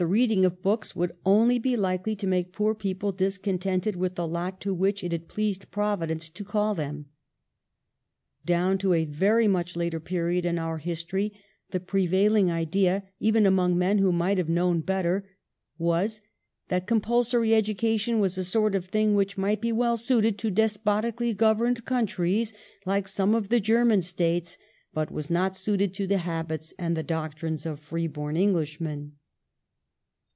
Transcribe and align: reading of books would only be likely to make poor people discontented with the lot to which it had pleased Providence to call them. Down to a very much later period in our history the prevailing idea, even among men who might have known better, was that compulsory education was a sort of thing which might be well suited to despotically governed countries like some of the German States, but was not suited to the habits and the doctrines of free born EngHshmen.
reading 0.07 0.43
of 0.45 0.63
books 0.63 0.95
would 0.95 1.11
only 1.27 1.59
be 1.59 1.77
likely 1.77 2.15
to 2.15 2.25
make 2.25 2.51
poor 2.53 2.73
people 2.73 3.11
discontented 3.11 3.95
with 3.95 4.15
the 4.15 4.27
lot 4.27 4.59
to 4.59 4.73
which 4.73 5.03
it 5.03 5.11
had 5.11 5.27
pleased 5.27 5.69
Providence 5.69 6.27
to 6.29 6.43
call 6.43 6.73
them. 6.73 7.05
Down 8.43 8.79
to 8.79 8.93
a 8.93 9.05
very 9.05 9.47
much 9.47 9.75
later 9.75 9.99
period 9.99 10.43
in 10.43 10.57
our 10.57 10.79
history 10.79 11.31
the 11.69 11.79
prevailing 11.79 12.49
idea, 12.49 13.03
even 13.19 13.45
among 13.45 13.77
men 13.77 13.99
who 13.99 14.11
might 14.11 14.39
have 14.39 14.49
known 14.49 14.79
better, 14.81 15.29
was 15.77 16.19
that 16.69 16.87
compulsory 16.87 17.53
education 17.53 18.19
was 18.19 18.39
a 18.39 18.43
sort 18.43 18.73
of 18.73 18.85
thing 18.87 19.13
which 19.13 19.37
might 19.37 19.61
be 19.61 19.71
well 19.71 19.97
suited 19.97 20.39
to 20.39 20.49
despotically 20.49 21.31
governed 21.31 21.85
countries 21.85 22.53
like 22.87 23.07
some 23.07 23.35
of 23.35 23.49
the 23.49 23.59
German 23.59 24.01
States, 24.01 24.57
but 24.95 25.11
was 25.11 25.29
not 25.29 25.55
suited 25.55 25.93
to 25.93 26.07
the 26.07 26.17
habits 26.17 26.73
and 26.79 26.97
the 26.97 27.03
doctrines 27.03 27.67
of 27.67 27.79
free 27.79 28.07
born 28.07 28.35
EngHshmen. 28.35 29.11